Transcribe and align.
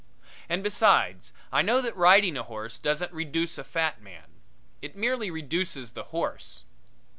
And, 0.49 0.63
besides, 0.63 1.31
I 1.51 1.61
know 1.61 1.79
that 1.79 1.95
riding 1.95 2.35
a 2.35 2.41
horse 2.41 2.79
doesn't 2.79 3.13
reduce 3.13 3.59
a 3.59 3.63
fat 3.63 4.01
man. 4.01 4.31
It 4.81 4.95
merely 4.95 5.29
reduces 5.29 5.91
the 5.91 6.05
horse. 6.05 6.63